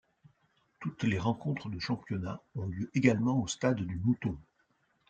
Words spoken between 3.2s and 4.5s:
au Stade du Mouton.